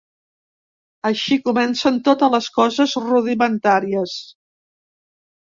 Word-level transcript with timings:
Així 1.09 1.37
comencen 1.49 1.99
totes 2.09 2.33
les 2.37 2.49
coses 2.57 2.97
rudimentàries. 3.05 4.19